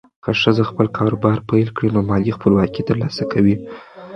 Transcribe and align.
که 0.23 0.31
ښځه 0.41 0.63
خپل 0.69 0.87
کاروبار 0.97 1.37
پیل 1.49 1.67
کړي، 1.75 1.89
نو 1.95 1.99
مالي 2.09 2.31
خپلواکي 2.37 2.81
ترلاسه 2.89 3.23
کوي. 3.31 3.55